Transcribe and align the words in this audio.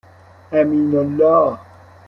امینالله 0.51 1.59